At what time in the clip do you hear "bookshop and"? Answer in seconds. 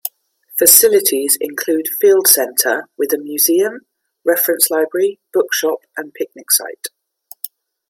5.31-6.11